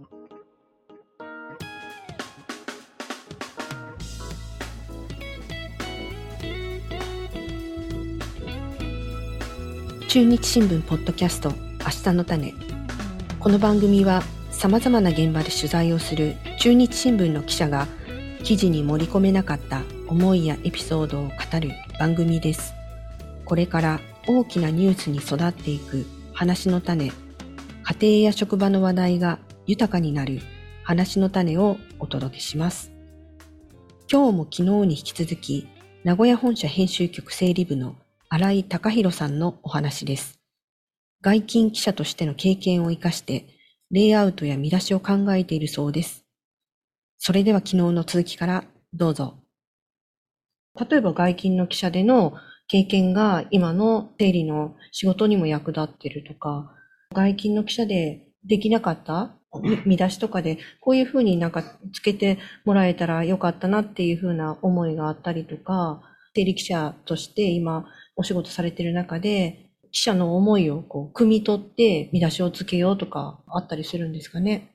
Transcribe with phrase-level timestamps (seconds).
[0.00, 0.06] 中
[10.22, 11.56] 日新聞ポッドキャスト明
[12.04, 12.54] 日の種。
[13.40, 14.22] この番組は
[14.52, 17.88] さまざまな現場で取材をする中日新聞の記者が
[18.44, 21.30] 記事に盛り込めなかった思いやエピソードを語
[21.60, 22.72] る番組です。
[23.44, 27.10] これから大きなニュースに育っていく話の種。
[27.82, 30.40] 家庭や職場の話題が豊かになる
[30.82, 32.90] 話の種をお届けします
[34.10, 35.68] 今日も昨日に引き続き
[36.04, 37.94] 名古屋本社編集局整理部の
[38.30, 40.38] 新井隆弘さんのお話です。
[41.22, 43.46] 外勤記者としての経験を活かして、
[43.90, 46.24] レイアウトや見出しを考えているそうです。
[47.18, 49.38] それでは昨日の続きからどうぞ。
[50.90, 52.34] 例えば外勤の記者での
[52.68, 56.74] 経験が今の整理の仕事にも役立ってるとか、
[57.14, 59.37] 外勤の記者でできなかった
[59.84, 61.62] 見出しとかで、こういうふうになんか
[61.92, 66.02] つけてもらえたらよかったなっていうふうな思いがあったりとか、
[66.34, 74.70] 整理記者として今お仕事されてる中で、記者の思いをこう、汲み取って見出しをつけようとかあったりするんですかね？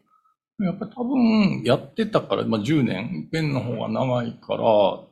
[0.59, 5.07] やっぱり多分やってたから、まあ10年、ペンの方が長いから、そ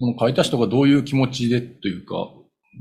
[0.00, 2.28] の書いた人がどういう気持ちでというか、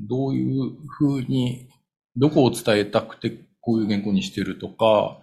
[0.08, 1.67] どういうふうに、
[2.16, 5.20] どこを伝えたくてこういう原稿にしてるとか、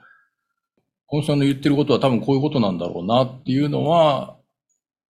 [1.07, 4.39] この人の言ってることは多分こういうことなんだろうなっていうのは、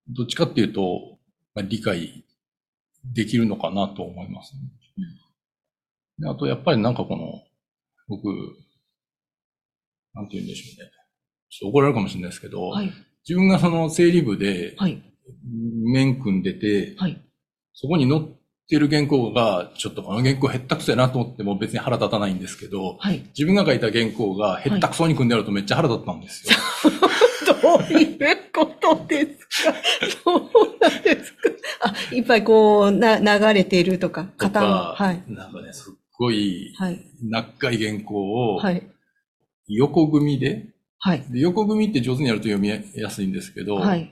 [0.07, 1.17] どっちかっていうと、
[1.53, 2.25] まあ、理解
[3.13, 4.61] できるのかなと思いますね。
[6.19, 7.43] うん、あと、やっぱりなんかこの、
[8.07, 8.27] 僕、
[10.13, 10.91] なんて言うんでしょうね。
[11.49, 12.91] ちょっと怒られるかもしれないですけど、はい、
[13.27, 14.75] 自分がその整理部で、
[15.51, 17.21] 面組んでて、はい、
[17.73, 18.21] そこに載っ
[18.67, 26.57] てる原稿が、ちょっとこの原稿へったくそやなと思っても別に腹立たないんですけど、はい、自分が書いた原稿がへったくそに組んであるとめっちゃ腹立ったんですよ。
[27.61, 28.17] どういう
[28.53, 29.73] ことですか？
[30.23, 30.49] そう
[30.81, 31.39] なんですか？
[31.81, 34.67] あ、いっぱいこう、な、流れているとか、型の。
[34.67, 35.23] はい。
[35.27, 37.05] なんかね、すっごい、はい。
[37.21, 38.81] 長い原稿を、はい。
[39.67, 40.67] 横組みで、
[40.99, 41.23] はい。
[41.29, 44.11] で横組みって上手にやると読みやすいんですけど、はい。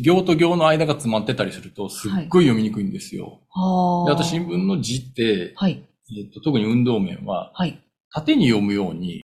[0.00, 3.40] 行と行の間が詰まってたりすると、すっごい読みにくいんですよ。
[3.50, 5.84] はい、であと新聞の字って、はい。
[6.18, 7.82] えっと、特に運動面は、はい。
[8.10, 9.24] 縦に読むように、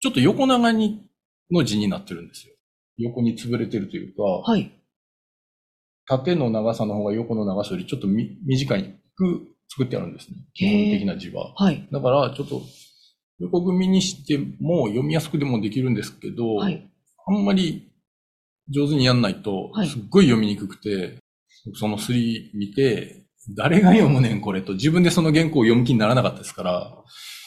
[0.00, 1.04] ちょっと横長に
[1.50, 2.54] の字になってるんですよ。
[2.98, 4.72] 横に潰れてるというか、はい。
[6.06, 8.76] 縦の長さの方が横の長さよりちょっとみ短
[9.14, 10.36] く作ってあるんですね。
[10.54, 11.54] 基本的な字は。
[11.54, 11.88] はい。
[11.90, 12.62] だから、ちょっと
[13.38, 16.88] 横組みにしても読みやすくでもできるんですけど、はい。
[17.26, 17.91] あんまり
[18.68, 21.18] 上手にやんないと、すっごい読みにくくて、はい、
[21.74, 26.92] そのスリー見て、誰が読むねんこれと、自分でその原稿を読む気にならなかったですから、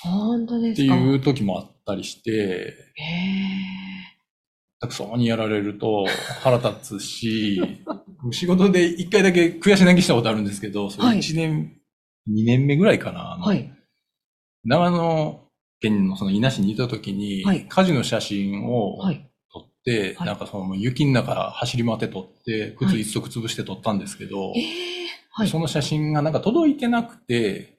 [0.03, 0.93] 本当ですか。
[0.93, 3.55] っていう時もあったりして、へ
[4.79, 6.05] たくさんにやられると
[6.41, 7.61] 腹立つし、
[8.31, 11.79] 仕事で一回だけ悔し泣きしたことあるんですけど、それ1年、
[12.27, 13.37] 二、はい、年目ぐらいかな。
[13.39, 13.71] はい、
[14.63, 15.41] 長野
[15.79, 19.29] 県のその稲市にいた時に、はい、火事の写真を撮って、
[20.17, 24.51] はい、なんかその雪の中走り回って撮って、靴一足潰して撮ったんですけど、
[25.31, 27.77] はい、その写真がなんか届いてなくて、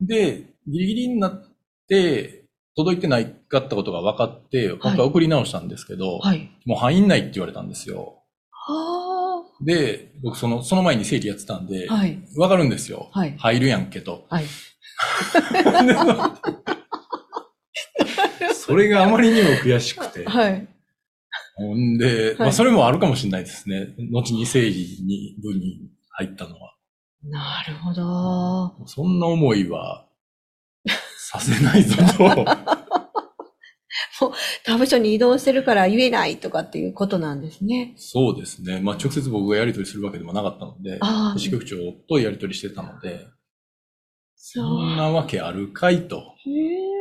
[0.00, 1.44] で、ギリギリになっ
[1.88, 2.42] て、
[2.74, 8.22] 届いてないかったことが分かって、本当は送り直したんですけど、はい、もう入んないって言われたんですよ。
[8.50, 13.10] はで、僕その、その前に整理やってたんで、はい、分かるんですよ。
[13.12, 14.26] はい、入るやんけと。
[14.30, 14.46] はい、
[18.54, 20.24] それがあまりにも悔しくて。
[20.24, 20.66] はい、
[21.54, 23.94] ほんで、まあそれもあるかもしれないですね。
[24.10, 26.74] 後に整理に、部に入ったのは。
[27.24, 28.86] なるほど。
[28.86, 30.06] そんな思いは
[31.16, 32.44] させないぞと。
[34.20, 34.32] もう、
[34.64, 37.94] 他部署に移動してるから言えないとかっていうことなんですね。
[37.96, 38.80] そうですね。
[38.80, 41.00] まあ、直接僕がやり取りするわけでもなかったので、
[41.38, 41.76] 支局長
[42.08, 43.26] とやり取りしてたので、
[44.36, 46.18] そんなわけあるかいと。
[46.18, 46.91] へ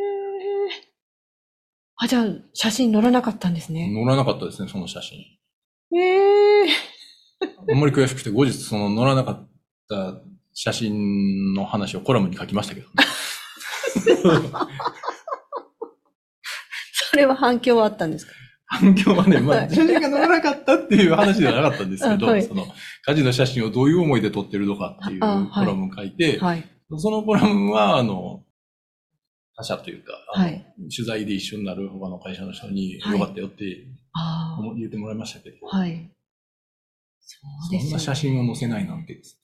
[2.04, 3.92] あ、じゃあ、写真載らなかったんですね。
[3.94, 5.20] 載らなかったですね、その写真。
[5.96, 6.68] へえ。
[7.70, 9.50] あんまり悔しくて、後日その載らなかっ
[9.88, 10.22] た
[10.54, 12.94] 写真の話をコラムに書きましたけど、ね。
[17.12, 18.34] それは反響はあったんですか？
[18.66, 22.66] 反響はね、まあ、写真が載らなかったっていう話ではなかったんですけど、はい、その、
[23.06, 26.64] 火事の写真をどういう思いで撮ってるのかっていうコラムを書いて、はい、
[26.98, 28.44] そのコラムは、あの、
[29.56, 30.66] 他社というか、はい、
[30.96, 33.66] 取材で一緒になる他の会社の人に、よかったよって
[34.78, 36.12] 言ってもらいましたけど、はい、
[37.20, 37.38] そ
[37.78, 39.38] うそんな写真を載せないなんてです。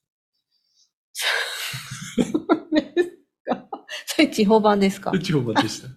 [4.06, 5.12] それ地方版ですか？
[5.20, 5.90] 地方版でした。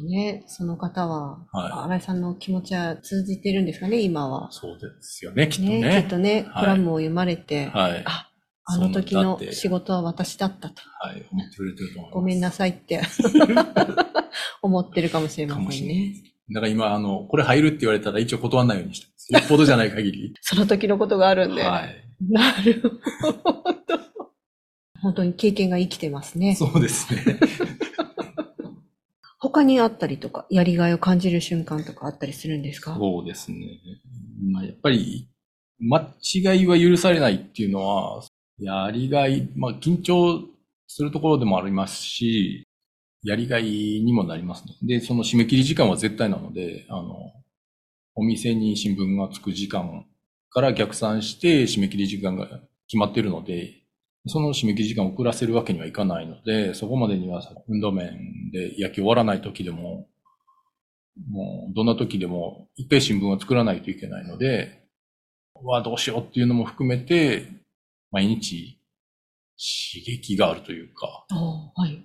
[0.00, 4.50] とね、その方は、はい、新井さんの気持ちは通じてるんですかね、今は。
[4.50, 5.80] そうですよね、きっとね。
[5.80, 8.29] ねきっとね、コラムを読まれて、はい、あ、
[8.72, 10.82] あの時の仕事は私だったと。
[11.00, 12.14] はい、思ってくれてると思います。
[12.14, 13.00] ごめんなさいって
[14.62, 16.14] 思ってるかもしれませんね。
[16.52, 19.32] だから今、あの、これ入るって言われたら一応断らないようにしてます。
[19.32, 20.34] よっぽどじゃない限り。
[20.42, 21.62] その時のことがあるんで。
[21.62, 22.04] はい。
[22.28, 22.80] なる
[23.22, 23.64] ほど。
[25.00, 26.54] 本当に経験が生きてますね。
[26.56, 27.38] そうですね。
[29.38, 32.94] 他にあったりとか、やりがいを感じる瞬間とかあったりするんですか？
[32.96, 33.58] そうですね。
[34.52, 35.28] まあ、やっぱり、
[35.78, 38.22] 間違いは許されないっていうのは、
[38.60, 40.44] やりがい、まあ、緊張
[40.86, 42.66] するところでもありますし、
[43.22, 44.74] やりがいにもなりますね。
[44.82, 47.32] で、その締め切り時間は絶対なので、あの、
[48.14, 50.06] お店に新聞がつく時間
[50.50, 52.46] から逆算して締め切り時間が
[52.86, 53.80] 決まっているので、
[54.26, 60.08] その締め切り時間を遅らせるわけにはいかないので、そこまでには運動面で焼き終わらない時でも、
[61.28, 64.80] もうどんな時でも一回新聞を作らないといけないので、
[65.62, 67.59] わ、どうしようっていうのも含めて、
[68.10, 68.78] 毎日
[69.56, 71.26] 刺激があるというか、
[71.74, 72.04] はい。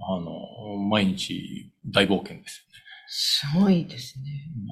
[0.00, 2.76] あの、毎日大冒険ですよね。
[3.08, 4.24] すごいですね。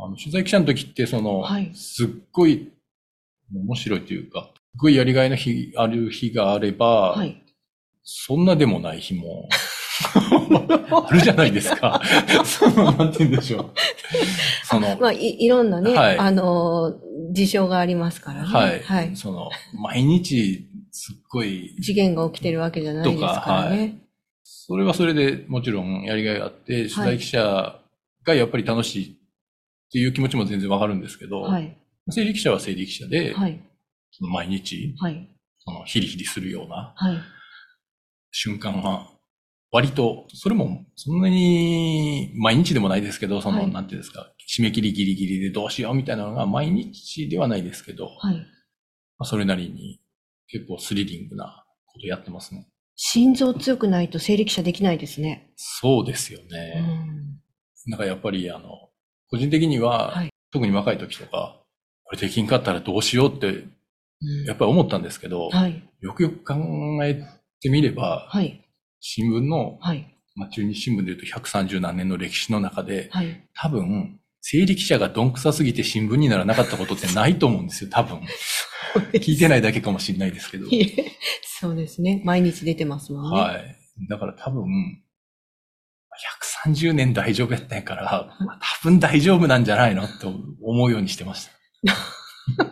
[0.04, 2.72] あの取材記者の時って、その、はい、すっごい
[3.52, 7.42] 面白いというか、すごいやりがいの日、ある日があれば、はい、
[8.02, 9.48] そんなでもない日も
[11.08, 12.00] あるじゃないですか。
[12.44, 13.74] その、なんて言うんでしょう。
[14.74, 16.94] その、まあい、いろんなね、はい、あの、
[17.32, 18.48] 事象がありますからね。
[18.48, 18.80] はい。
[18.80, 21.74] はい、その、毎日、すっごい。
[21.78, 23.78] 事件が起きてるわけじゃないですからね。
[23.78, 23.94] はい、
[24.44, 27.80] それはそれでもちろんやりがいがあって、取材記者
[28.24, 29.16] がやっぱり楽しいっ
[29.92, 31.76] ていう気持ちも全然わかるんですけど、はい、
[32.10, 33.60] 生理記者は生理記者で、はい、
[34.10, 35.28] その毎日、はい、
[35.64, 36.94] そのヒリヒリするような
[38.30, 39.10] 瞬間は、
[39.70, 48.42] 割と、それもそんなに毎日でもないですけど、その、はい、なんていうんですか、締め切りギリギリでどうしようみたいなのが毎日ではないですけど、はい、ま
[49.20, 50.00] あ、それなりに
[50.48, 52.68] 結構スリリングなことやってますね。
[52.96, 55.50] 心臓強くないと生理記者できないですね。
[55.56, 56.84] そうですよね。
[57.86, 58.90] うん、なんかやっぱりあの、
[59.28, 61.60] 個人的には、はい、特に若い時とか、
[62.04, 63.64] これできんかったらどうしようって、
[64.46, 67.20] やっぱり思ったんですけど、うんはい、よくよく考え
[67.60, 68.63] てみれば、はい、
[69.06, 78.22] 新聞の、はい、まあ、中日新聞で言うと130何年の歴史の中で、はい、多分、生理記者がどんくさすぎて新聞にならなかったことってないと思うんですよ、多分。
[79.12, 80.68] 聞いてないだけかもしれないですけど。
[81.60, 82.22] そうですね。
[82.24, 83.38] 毎日出てますもんね。
[83.38, 83.76] はい。
[84.08, 84.64] だから多分、
[86.64, 88.04] 130年大丈夫やったんやから、
[88.40, 90.26] まあ、多分大丈夫なんじゃないのって
[90.62, 91.52] 思うようにしてました。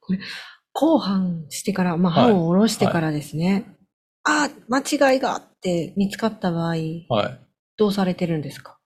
[0.00, 0.20] これ、
[0.72, 3.52] 後半してから、まあ、歯を下ろしてからですね。
[3.52, 3.77] はい、あ
[4.30, 6.78] あ、間違いがあって見つかった場合、はい、
[7.78, 8.78] どうされてるんですか？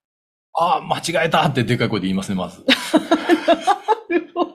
[0.55, 2.65] ああ、間違えたってでかい声で言いますね、まず。
[2.65, 2.67] な
[4.17, 4.53] るほど。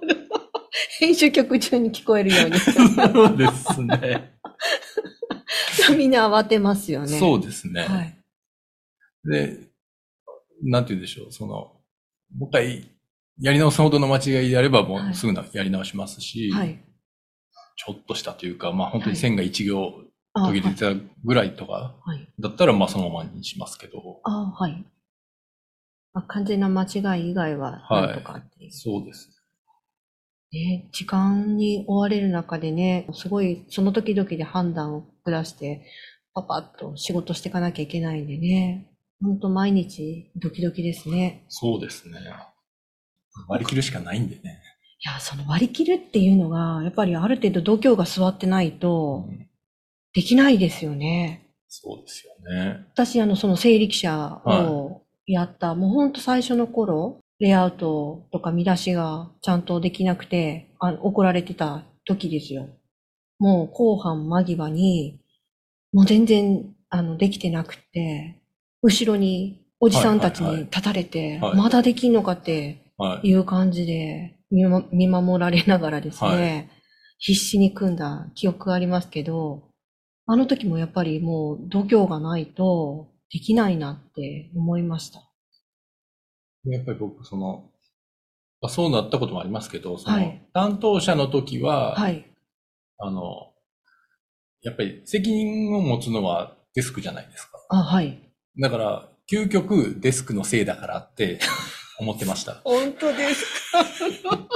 [1.00, 2.58] 編集局中に聞こえるように。
[2.60, 2.72] そ
[3.34, 4.34] うですね。
[5.98, 7.20] みんな慌てますよね。
[7.20, 7.82] そうですね。
[7.82, 8.18] はい、
[9.26, 9.58] で、
[10.64, 11.54] なんて言うんでしょう、その、
[12.36, 12.92] もう一回
[13.40, 16.80] やり直すほどの間違いであればもうすぐな、やり直しますし、はい、
[17.76, 20.04] ちょっとしたというか、まあ本当に線が一行
[20.46, 20.94] 途切れてた
[21.24, 21.96] ぐらいとか、
[22.40, 24.22] だったらまあそのままにしますけど。
[24.24, 24.86] ああ、はい。
[26.14, 28.62] まあ、完全な間違い以外はなんとかっていう。
[28.64, 29.30] はい、そうです。
[30.52, 35.86] ね、時間に追われる中でね、すごいその時々で判断を下して、
[36.34, 38.90] パパッと仕事していかなきゃいけないんでね、
[39.22, 41.44] 本当毎日ドキドキですね。
[41.50, 42.20] そうですね。
[43.48, 44.62] 割り切るしかないんでね。
[45.00, 49.28] いや、その割り切るっていうのが、やっぱりある程度度胸が座ってないと、
[50.18, 51.44] できないですよね。
[51.44, 52.88] うん、そうですよね。
[52.92, 62.68] 私、あの、その生理記者をやった、はい、もうほんと最初の頃、レイアウトとか見出しがちゃんとできなくて、あ怒られてた時ですよ。
[63.38, 65.20] もう後半間際に、
[65.94, 68.42] もう全然、あの、できてなくて、
[68.82, 72.82] 後ろにおじさんたちに立たれて、まだできんのかって
[73.22, 76.70] いう感じで見守られながらですね、はい、
[77.20, 79.67] 必死に組んだ記憶がありますけど、
[80.28, 85.22] あの時もやっぱりもう度胸がないとできないなって思いました。
[86.66, 87.72] やっぱり僕、その、
[88.68, 90.18] そうなったこともありますけど、その、
[90.54, 92.26] 担当者の時は、はい、
[92.98, 93.54] あの、
[94.64, 97.52] やっぱり責任を持つのはデスクじゃないですか。
[97.70, 98.20] あ、はい。
[98.60, 101.40] だから、究極デスクのせいだからって
[102.00, 102.56] 思ってました。
[102.66, 103.46] 本当です
[104.24, 104.48] か？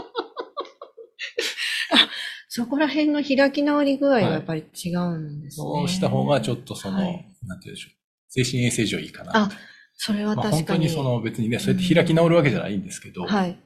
[2.53, 5.63] そこら辺の開き直り具合がやっぱり違うんですね。
[5.63, 7.05] そうした方がちょっとその、はい、
[7.48, 7.93] なんて言うんでしょう。
[8.27, 9.31] 精神衛生上いいかな。
[9.34, 9.50] あ、
[9.96, 10.51] それは確かに。
[10.51, 13.58] まあ、本当にその別にね、そうやって開き直るわけじゃないんですけど、はい。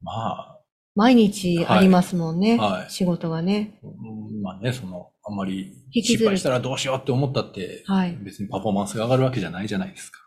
[0.00, 0.58] まあ。
[0.94, 2.56] 毎日ありますもんね。
[2.56, 2.90] はい。
[2.90, 3.78] 仕事がね。
[4.42, 8.16] まあね、その、あんまり失敗したらどうしようって思ったって、はい。
[8.22, 10.20] 別にパフォーマンスが上がるわけじゃないじゃないですか。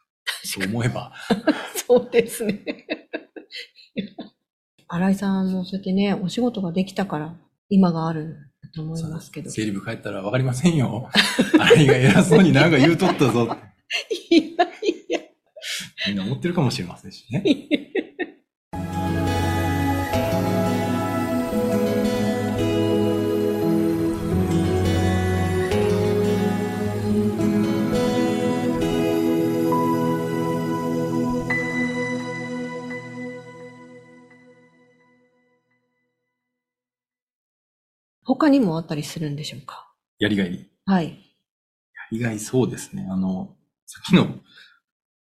[0.43, 1.11] そう思えば。
[1.87, 2.85] そうですね。
[4.87, 7.35] 新井さんもそうやってね、お仕事ができたから、
[7.69, 8.37] 今がある
[8.73, 9.49] と思いますけど。
[9.49, 11.09] 整理部帰ったらわかりませんよ。
[11.75, 13.57] 新井が偉そうになんか言うとったぞ。
[14.29, 15.19] いやいや。
[16.07, 17.43] みんな思ってるかもしれませんしね。
[38.35, 39.91] 他にもあったりするんでしょうか？
[40.19, 41.05] やりがいはい。
[41.05, 41.11] や
[42.11, 43.07] りがいそうですね。
[43.09, 44.27] あの、さっきの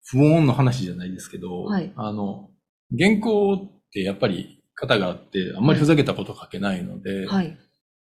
[0.04, 2.50] 不穏の話じゃないですけど、はい、あの、
[2.96, 7.58] 原稿ってやっぱり型があって、あんまりふざけたこと書けないので、はい、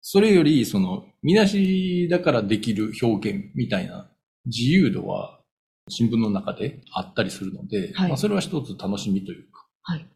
[0.00, 4.10] それより、その、見出しだからできる表現みたいな
[4.46, 5.40] 自由度は
[5.88, 10.06] 新聞の中であったりするので、はい、まあ、それは一つ楽しみというか、はい、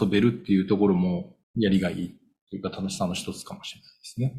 [0.00, 2.14] 遊べるっていうところもやりがい
[2.54, 4.34] というか楽しさの一つかもしれないですね。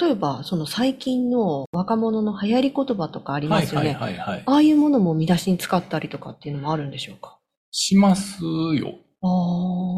[0.00, 3.94] 例えば、その最近の若者の流行り言葉とかありますよね。
[3.94, 7.38] はいはいはい、はい、ああいうものも見出しに使ったりとかっていうのもあるんでしょうか？
[7.70, 8.96] しますよ。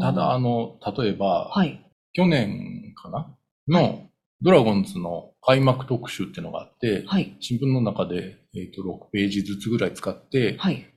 [0.01, 3.35] ただ、あの、例えば、はい、去年かな？
[3.67, 4.03] の、
[4.41, 10.87] ドラゴンズの開幕特集っていうのがあって、はい、新聞の中で、えーと、6ページずつぐらい使って、はい、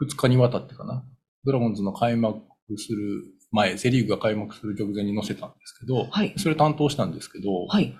[0.00, 1.02] 2日にわたってかな、
[1.44, 2.40] ドラゴンズの開幕
[2.76, 7.96] する前、セリーグが開幕する直前に載せたんですけど、はい、それ担当したんですけど、はい、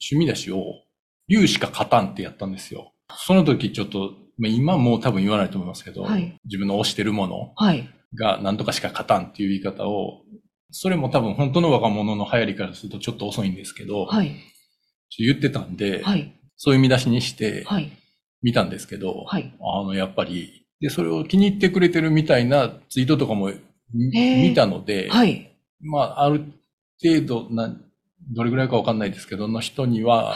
[0.00, 0.64] 趣味出しを、
[1.28, 2.92] 竜しか勝たんってやったんですよ。
[3.16, 7.54] その時ちょっと、まあ、今もう多分言わないと思いますけど、はい、自分の推してるもの
[8.14, 10.22] が何とかしか勝たんっていう言い方を、
[10.70, 14.34] それも多分本当の若者の流行りからするとちょっと遅いんですけど、はい、
[15.18, 17.66] 言ってたんで、はい、そういう見出しにして
[18.42, 23.52] 見たんですけど、はい、あの、やっぱり、で、それを気に入ってくれてるみたいなツイートとかも
[23.92, 25.50] 見たので、はい。
[25.80, 26.44] まあ、ある
[27.02, 27.74] 程度な、
[28.32, 30.34] どれぐらいかわかんないですけど、の人には、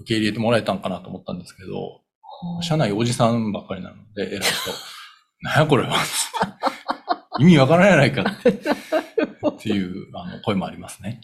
[0.00, 4.70] 受け入れてもらえたんかなと思ったんですけど、はい、社内おじさんばっかりなので、偉い人、
[5.40, 5.96] なんやこれは。
[7.38, 11.22] 意味わからないやないかっていうあの声もありますね。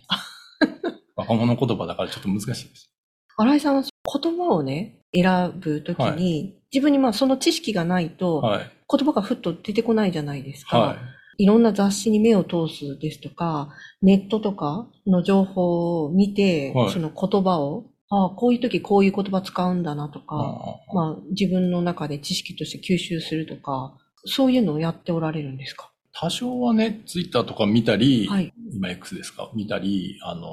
[1.16, 2.90] 若者言葉だからちょっと難しいです。
[3.36, 10.78] 新井さんは言葉をね、選ぶときに、はい、自分にまあその知識がないと、はい、言葉がふっと出てこないじゃないですか。
[10.78, 13.70] はいいろんな雑誌に目を通すですとか、
[14.02, 20.36] ネットとかの情報を見て、はい、その言葉を、ああ、こういう時こういう言葉使うんだなとか、
[20.92, 25.92] まあ自分の中で知識として吸収するとか、そういうのをやっておられるんですか？
[26.12, 29.50] 多少はね、ツイッターとか見たり、はい、今 X ですか？
[29.54, 30.50] 見たり、あの、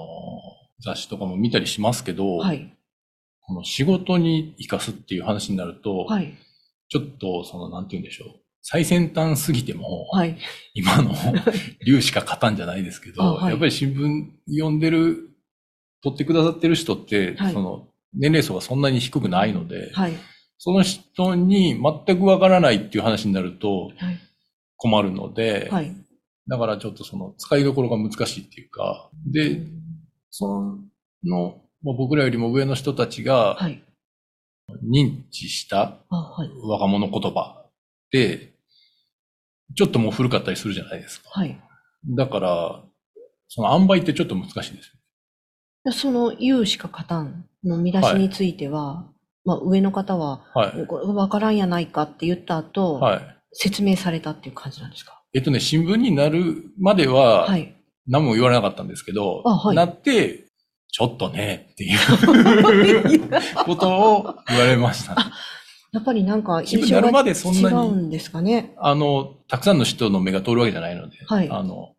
[0.83, 2.71] 雑誌とかも見たりしますけど、はい、
[3.41, 6.37] この仕事に生かすっていう話になると、はい、
[6.89, 8.44] ちょっとその、なんて言うんでしょう。
[8.67, 10.39] 最先端すぎても、はい、
[10.73, 11.13] 今の
[11.85, 15.29] 竜しか勝たんじゃないですけど、はい、やっぱり新聞読んでる、
[16.01, 20.13] 取ってくださってる人って、はい、その年齢層がそんなに低くないので、はい、
[20.57, 23.91] その人に全くわからないっていう話になると
[24.77, 25.95] 困るので、はい、
[26.47, 29.61] だからちょっとその使いどころが難しいっていうか、で、
[30.31, 30.79] そ
[31.23, 33.59] の、僕らよりも上の人たちが
[34.83, 37.71] 認知した若者言葉っ
[38.11, 38.54] て、
[39.73, 41.29] ちょっともう古かったりするじゃないですか。
[41.31, 41.59] はい。
[42.15, 42.83] だから、
[43.47, 49.05] その塩梅ってちょっと難しいですその、有しか勝たんの見出しについては、はい、
[49.45, 50.87] まあ上の方は、はい。
[50.87, 53.37] わからんやないかって言った後、はい。
[53.53, 55.21] 説明されたっていう感じなんですか？
[55.33, 57.75] えっとね、新聞になるまでは、はい。
[58.07, 60.45] 何も言われなかったんですけど、あはい、なって、
[60.91, 61.97] ちょっとね、っていう
[63.65, 65.23] ことを言われました、ね。
[65.91, 67.31] やっぱりなんか印象が違
[67.87, 68.73] うんですかね？
[68.77, 71.95] あの、たくさんの人の目が通るわけじゃないので、はい、あの、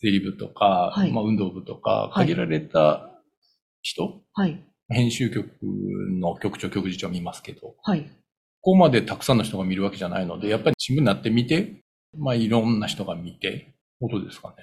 [0.00, 3.10] 税理部とか、はい、まあ、運動部とか、限られた
[3.82, 5.48] 人、はい、編集局
[6.20, 8.02] の局長、局次長見ますけど、はい、
[8.60, 11.82] ここまでたくさんの人が見るわけじゃないので、やっぱり新聞になってみて、
[12.16, 14.54] まあ、いろんな人が見て、ことですかね。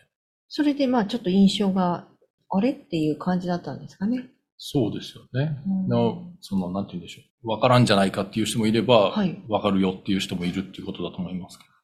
[0.48, 2.08] それで、まあ、ちょっと印象が、
[2.50, 4.30] あれっていう感じだったんですかね。
[4.58, 5.58] そうですよね。
[5.90, 7.50] のその、なんて言うんでしょう。
[7.50, 11.75] わからんじゃないかっていう人もいれば、はい、わかるよっていう人もいるっていうことだと思いますけど。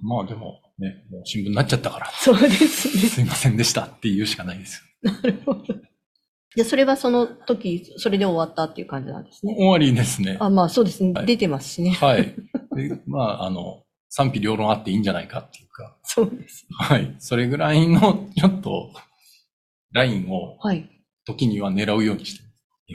[0.00, 2.10] まあでもね、もう新聞になっちゃったから。
[2.12, 3.08] そうですね。
[3.08, 5.12] すいませんでしたっていうしかないですよ。
[5.12, 5.62] なるほど。
[6.56, 9.54] じゃそれはその時、それで終わったっていう感じなんですね。
[9.56, 10.36] 終わりですね。
[10.40, 11.12] あ、まあそうですね。
[11.12, 11.90] はい、出てますしね。
[11.90, 12.34] はい。
[12.76, 15.96] でまあ、あの、賛否両論あっていいんじゃないかっていうか。
[16.04, 16.66] そうです。
[16.78, 17.14] はい。
[17.18, 18.90] それぐらいの、ちょっと、
[19.92, 20.88] ラインを、はい。
[21.24, 22.44] 時には狙うようにして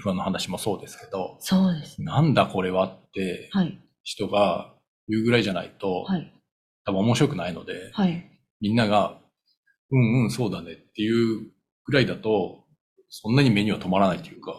[0.04, 2.02] F1 の話もそうですけど、そうです。
[2.02, 3.80] なんだこれはって、はい。
[4.04, 4.74] 人が
[5.08, 6.34] 言うぐらいじゃないと、はい。
[6.90, 8.26] 多分面白くないので、はい。
[8.62, 9.20] みんなが、
[9.92, 11.52] うんうん、そうだねっていう
[11.86, 12.66] ぐらいだと、
[13.10, 14.54] そんなに目には止まらないというか。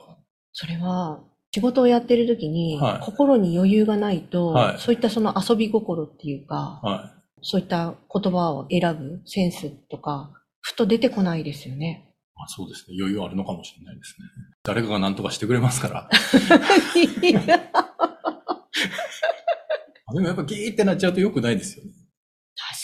[0.52, 1.20] それは、
[1.52, 12.14] 仕事をやってる時に、はい、心に余裕がないと、はい、そういったその遊び心っていうか、はい、そういった言葉を選ぶセンスとか、ふと出てこないですよね。
[12.37, 12.96] まあ、そうですね。
[12.99, 14.26] 余裕あるのかもしれないですね。
[14.62, 16.08] 誰かが何とかしてくれますから。
[20.12, 21.90] でもやっぱギーってなっちゃうと良くないですよね。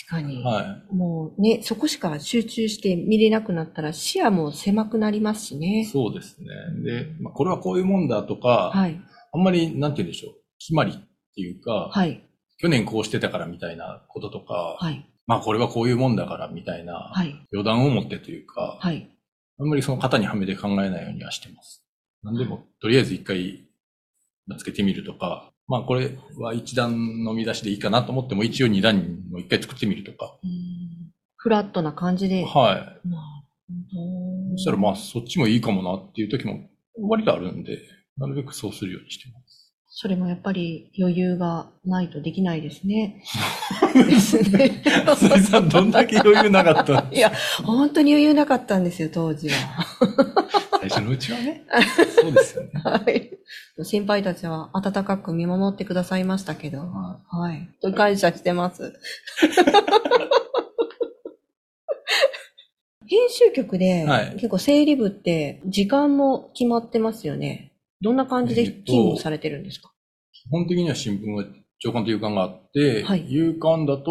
[0.09, 0.43] 確かに。
[0.43, 0.95] はい。
[0.95, 5.89] もうね、そこしか集中して見れなくなったら視野も狭くなりますしね。
[5.91, 6.49] そうですね。
[6.85, 9.01] で、まあ、これはこういうもんだとか、はい。
[9.33, 10.35] あんまり、なんて言うんでしょう。
[10.59, 10.95] 決まりっ
[11.35, 12.23] ていうか、はい。
[12.59, 15.07] 去年こうしてたからみたいなこととか、はい。
[15.27, 17.35] まあこれはこういうもんだからみたいな、はい。
[17.51, 19.11] 予断を持ってというか、はい。
[19.59, 21.85] あんまりその型にはめて考えないようにはしてます。
[22.23, 23.65] なんでも、とりあえず一回、
[24.59, 30.37] つけてみるとか、まあこれは一段の見出しでいいかなと思っても一応二段も一回作ってみるとか。
[31.37, 32.45] フラットな感じで。
[32.45, 33.09] はい。
[33.09, 33.23] まあ、
[34.53, 36.69] そしたらまあそっちもいいかもなっていう時も
[37.01, 37.79] 割とあるんで、
[38.17, 39.73] なるべくそうするようにしてます。
[39.99, 43.23] それもやっぱり余裕がないとできないですね。
[43.95, 44.83] ですね。
[45.43, 47.09] さん、どんだけ余裕なかったんですか？
[47.17, 47.33] いや、
[47.65, 49.55] 本当に余裕なかったんですよ、当時は。
[51.07, 51.65] のうちはね。
[52.21, 52.71] そうですよね。
[52.75, 53.31] はい。
[53.85, 57.23] 先輩たちは温かく見守ってくださいましたけど、は
[57.53, 57.69] い。
[57.83, 58.93] はい、感謝してます。
[63.09, 67.73] 編集局で、結構整理部って時間も決まってますよね。
[68.01, 69.93] どんな感じで勤務されてるんですか、
[70.33, 71.45] 基本的には新聞は
[71.79, 74.05] 朝刊と夕刊があって、はい、夕刊だと、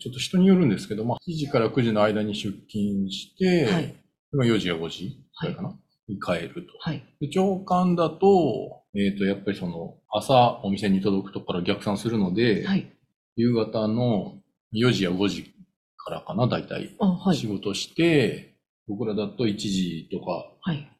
[0.00, 3.94] ちょっと人によるんですけど、まあ、7時から9時の間に出勤して、はい、
[4.34, 6.72] 4時や5時くらいかな、はい、に帰ると。
[6.80, 12.90] はい、で朝刊だと、えっ、ー、と、やっぱりその、朝お店に届くとこから逆算するので、はい、
[13.36, 14.34] 夕方の
[14.74, 15.54] 4時や5時
[15.96, 16.94] からかな、大体。
[16.98, 18.54] はい、仕事して、
[18.86, 20.44] 僕らだと1時とか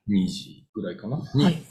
[0.08, 1.62] 2時ぐらいかな、はい、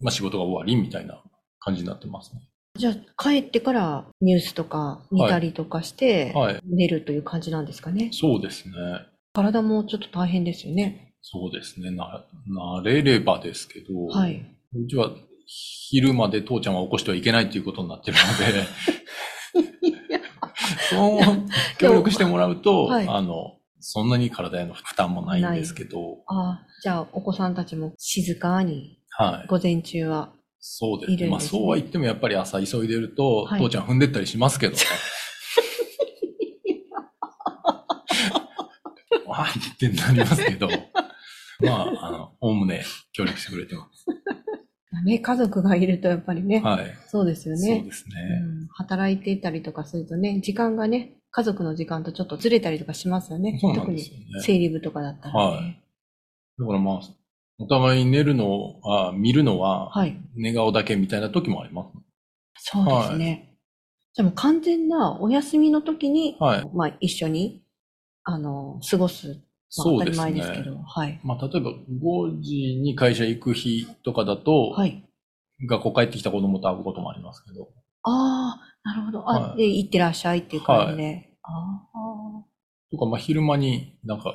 [0.00, 1.22] まあ仕事が終わりみたいな
[1.60, 2.42] 感じになってますね。
[2.76, 8.74] じゃあ帰ってからニュースとか見たりとかして、寝るという感じなんですかね、はいはい、そうですね。
[9.32, 11.09] 体もちょっと大変ですよね。
[11.22, 11.90] そうですね。
[11.90, 14.44] な、慣れればですけど、はい。
[14.74, 15.10] うちは
[15.46, 18.64] 昼まで父ちゃんは起こしてはいけないということになってるので、
[20.90, 21.20] そう
[21.78, 26.18] 協力してもらうと、はい、あの、そんなに体への負担もないんですけど。
[26.26, 29.46] ああ、じゃあお子さんたちも静かにはい。
[29.48, 30.32] 午前中は。
[30.60, 31.28] そうですね。
[31.28, 34.80] まあそうは言ってもやっぱり朝急いでると、はい、父ちゃん踏んでったりしますけどね。
[39.26, 40.68] わーってなりますけど、
[41.62, 44.06] まあ、あの、おおむね協力してくれてます。
[45.04, 46.60] ね、家族がいるとやっぱりね。
[46.60, 46.98] はい。
[47.06, 47.60] そうですよね。
[47.60, 48.68] そうですね、うん。
[48.72, 53.58] 働いていたりとかするとね、時間がね、家族の時間とちょっとずれたりとかしますよね。
[53.60, 54.24] そうなんですよね。
[54.24, 55.82] 特に整理部とかだったら、ね、はい。
[56.58, 57.00] だからまあ、
[57.58, 59.92] お互い寝るの、あ見るのは、
[60.34, 62.72] 寝顔だけみたいな時もあります。
[62.72, 63.26] そうですね。
[63.26, 63.58] はい、
[64.14, 67.62] じゃもう完全なお休みの時に、はい、まあ一緒に、
[68.24, 69.40] あの、過ごす。
[69.78, 70.74] まあ、当たり前ですけど。
[70.74, 71.20] ね、はい。
[71.22, 75.04] まあ例えば5時に会社行く日とかだと、はい。
[75.68, 77.68] 学校帰ってきた子供と会うこともありますけど。
[78.02, 79.30] ああ、なるほど。
[79.30, 81.04] あ、はい、で、行ってらっしゃいっていう感じで。
[81.04, 82.44] はい、ああ。
[82.90, 84.34] とか、まあ昼間になんか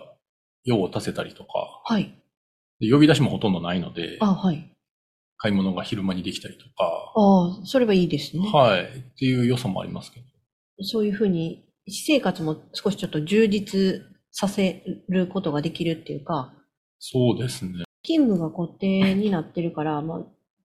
[0.64, 1.50] 用を足せたりとか。
[1.84, 2.22] はい。
[2.80, 4.72] で呼び出しもほとんどないので、あ、はい。
[5.38, 7.14] 買い物が昼間にできたりとか。
[7.16, 8.48] ああ、それはいいですね。
[8.48, 8.84] はい。
[8.84, 8.86] っ
[9.18, 10.26] ていう良さもありますけど。
[10.82, 14.02] そういうふうに、私生活も少しちょっと充実
[14.38, 16.54] させることができるっていうか。
[17.00, 17.86] そうですね。
[18.04, 20.20] 勤務が固定になってるから、まあ、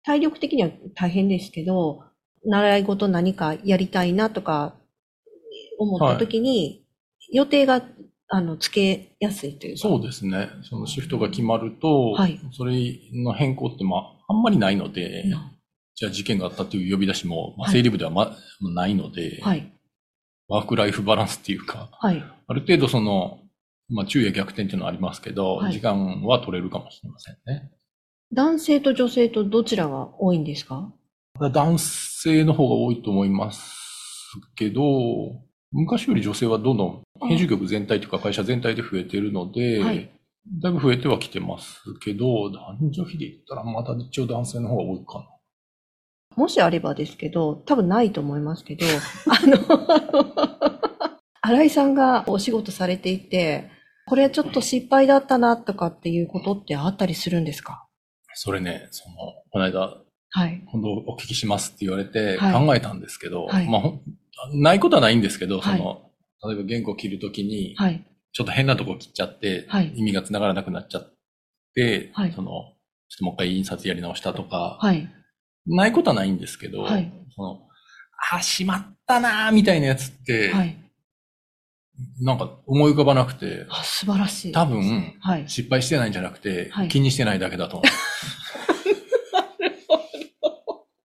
[0.05, 2.03] 体力的には大変ですけど、
[2.45, 4.75] 習い事何かやりたいなとか
[5.79, 6.85] 思った時に、
[7.33, 7.81] 予定が
[8.29, 9.79] あの、つけやすいというか。
[9.79, 10.49] そうですね。
[10.65, 12.75] そのシフトが決まると、はい、それ
[13.13, 15.31] の変更ってまあ、あんまりないので、うん、
[15.95, 19.73] じゃあ事件があったという呼び出しも、まあ、整理部ではま、はい、ないので、はい、
[20.49, 23.40] ワークライフバランスっていうか、はい、ある程度その、
[23.91, 27.71] まあ、昼夜逆転っていうのはありますけど、はい、時間は取れるかもしれませんね。
[28.33, 30.93] 男性と女性とどちらが多いんですか？
[31.41, 33.75] 男性の方が多いと思います
[34.55, 34.83] けど、
[35.73, 40.11] 昔より女性はどんどん編集局全体というか会社全体で増えているので、はい、
[40.63, 45.25] だいぶ増えてはきてますけど、男女比で言ったらまた一応男性の方が多いかな。
[46.37, 48.87] もしあればですけど、多分ないと思いますけど、
[49.27, 50.81] あの、
[51.43, 53.71] 新井さんがお仕事されていて、
[54.11, 57.87] これちょっと失敗だったなとかっていうことってあったりするんですか？
[58.35, 59.15] それね、その、
[59.53, 59.99] この間、
[60.31, 60.65] はい。
[60.73, 63.83] 今度お聞きしますって言われて考えたんですけど、はい、まあ、
[64.53, 66.11] ないことはないんですけど、その、
[66.45, 68.05] 例えば原稿を切るときに、はい。
[68.33, 69.93] ちょっと変なとこ切っちゃって、はい。
[69.95, 71.15] 意味が繋がらなくなっちゃっ
[71.77, 72.33] て、はい。
[72.33, 75.09] その、ちょっともう一回印刷やり直したとか、はい。
[75.67, 77.13] ないことはないんですけど、はい。
[77.37, 77.61] その、
[78.33, 80.77] あ、しまったなーみたいなやつって、はい。
[82.21, 83.67] なんか思い浮かばなくて。
[83.69, 84.53] あ、素晴らしい。
[84.53, 87.91] 多分、はい、失敗してないんじゃなくて、はい、気にしてないだけだと 思う。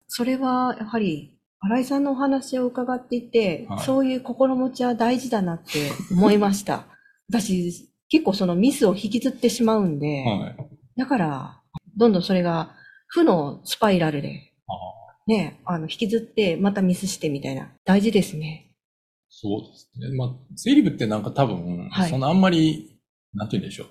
[0.08, 6.86] それは、やはり、新井さんのお話を伺っていて、はい、そういう心持ちは大事だなって思いました。
[7.28, 10.56] 私、結構そのミスを引きずってしまうんで、はい、
[10.96, 11.60] だから、
[11.96, 12.74] どんどんそれが
[13.08, 14.52] 負のスパイラルで、
[15.26, 18.70] ね、あの、引きずってまたミスしてみたいな、大事ですね。
[19.38, 20.16] そうですね。
[20.16, 22.98] まあ、整理部ってなんか多分、はい、そのあんまり、
[23.34, 23.88] なんて言うんでしょう。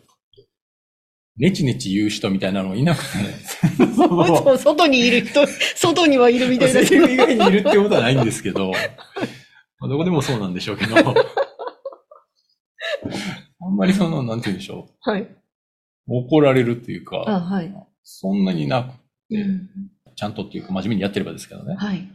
[1.37, 3.07] ネチネチ言う人みたいなのいなくて。
[3.95, 6.83] そう外にいる人、外にはいるみたいな。
[6.83, 8.71] 整理以外にいるってことはないんですけど、
[9.79, 11.01] まあ、どこでもそうなんでしょうけど、あ
[13.69, 15.09] んまりその、なんて言うんでしょう。
[15.11, 15.27] はい。
[16.07, 18.93] 怒られるっていうか、あはい、そんなになく
[19.29, 19.69] て、うん、
[20.15, 21.75] ちゃんとっていうか真面目にやってればですけどね。
[21.75, 22.09] はい。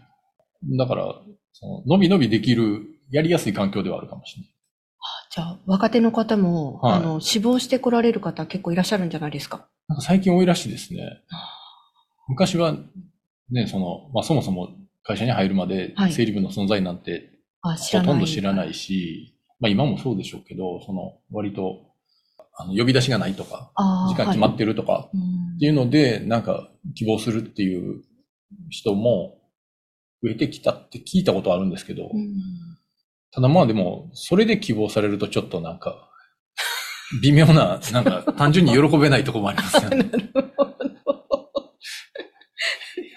[0.76, 1.14] だから、
[1.52, 4.50] その、伸び伸びできるやりやすい環境ではあるかもしれない。
[5.30, 9.68] じゃあ、若手の方も、はい、あの、死亡して来られる方結構いらっしゃるんじゃないですか？
[9.88, 11.00] なんか最近多いらしいですね。
[12.28, 12.76] 昔は、
[13.50, 14.70] ね、その、まあ、そもそも
[15.02, 17.30] 会社に入るまで、整理部の存在なんて、
[17.62, 21.86] ほとんど知らないし、まあ今もそうでしょうけど、その、割と、
[22.56, 23.72] あの、呼び出しがないとか、
[24.08, 25.10] 時間決まってるとか、
[25.56, 28.02] っていうので、なんか、希望するっていう
[28.70, 29.38] 人も
[30.22, 32.34] 増えてきたって聞いたことあるんですけど、うん
[33.32, 36.10] ただまあでも、それで希望されるとちょっとなんか、
[37.22, 39.96] 微妙な、なんか単純に喜べないところもありますよね。
[40.10, 40.30] なる
[41.04, 41.74] ほど。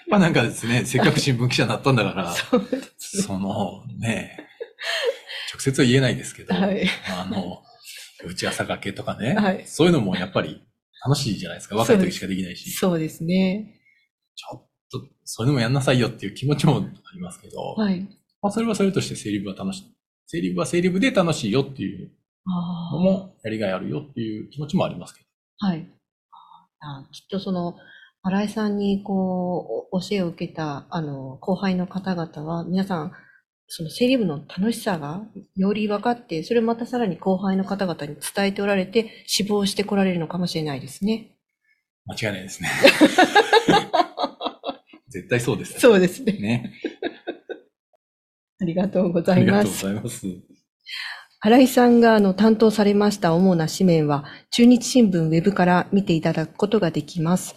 [0.08, 2.66] まあなんかですね、せっかく新聞記者になったんだから、 そね、
[2.98, 4.38] そのね、
[5.52, 7.62] 直接は言えないですけど、はい、あの、
[8.24, 10.62] 打ち朝掛けとかね、はい、そういうのもやっぱり
[11.04, 11.76] 楽しいじゃないですか。
[11.76, 12.70] 若い時しかできないし。
[12.70, 13.80] そうですね。
[14.34, 16.80] ちょっと、そういうのもやんなさいよっていう気持ちもあ
[17.14, 18.00] りますけど、はい。
[18.42, 19.84] まあそれはそれとして整理部は楽し
[20.26, 22.10] 整理部は整理部で楽しいよっていう
[22.92, 25.66] のもやりがいあるよっていう気持ちもありますけど。
[25.66, 25.88] はい。
[26.80, 27.76] あきっとその、
[28.22, 33.12] 新井さんにこう、教えを受けた、あの、後輩の方々は、皆さん、
[33.66, 35.22] その整理部の楽しさが
[35.56, 41.36] より分かって、それをまたさらに後輩の方々に伝えておられて、死亡してこられるのかもしれないですね。
[42.06, 42.70] 間違いないですね。
[45.08, 45.80] 絶対そうです、ね。
[45.80, 46.32] そうですね。
[46.32, 46.72] ね。
[48.64, 49.86] ありがとうございます。
[49.86, 50.54] ありがとうございます。
[51.40, 57.54] 新井さんがあの担当されました主な紙面は、中日新聞ウェブから見ていただくことができます。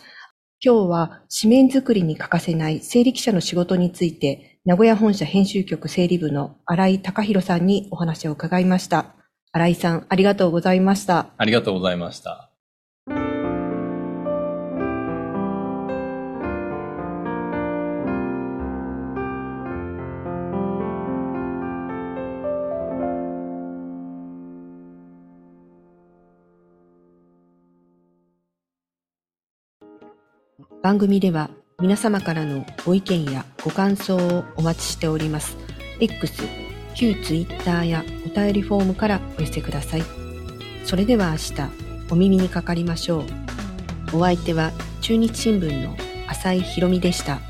[0.59, 9.15] 今日は紙面作りに欠かせない整理記者の仕事について、名古屋本社編集局整理部の新井隆弘さんにお話を伺いました。
[9.53, 11.29] 新井さん、ありがとうございました。
[11.37, 12.46] ありがとうございました。
[30.87, 31.49] 番組では
[31.81, 35.57] 皆様からのご意見やご感想をお待ちしております。
[35.99, 36.43] X、
[36.95, 40.03] 旧 Twitter やお便りフォームからお寄せください。
[40.85, 41.53] それでは明日
[42.09, 43.25] お耳にかかりましょ
[44.13, 44.15] う。
[44.15, 44.71] お相手は
[45.01, 45.93] 中日新聞の
[46.29, 47.41] 浅井博美でした。